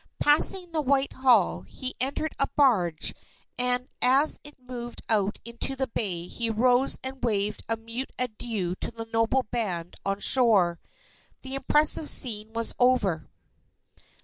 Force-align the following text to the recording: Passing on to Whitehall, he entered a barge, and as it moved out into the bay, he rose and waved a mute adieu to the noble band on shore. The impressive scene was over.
Passing 0.19 0.65
on 0.69 0.73
to 0.73 0.81
Whitehall, 0.81 1.61
he 1.61 1.93
entered 2.01 2.33
a 2.39 2.47
barge, 2.55 3.13
and 3.55 3.87
as 4.01 4.39
it 4.43 4.59
moved 4.59 5.03
out 5.09 5.37
into 5.45 5.75
the 5.75 5.85
bay, 5.85 6.25
he 6.25 6.49
rose 6.49 6.97
and 7.03 7.23
waved 7.23 7.63
a 7.69 7.77
mute 7.77 8.11
adieu 8.17 8.73
to 8.77 8.89
the 8.89 9.05
noble 9.13 9.43
band 9.43 9.93
on 10.03 10.19
shore. 10.19 10.79
The 11.43 11.53
impressive 11.53 12.09
scene 12.09 12.51
was 12.51 12.73
over. 12.79 13.29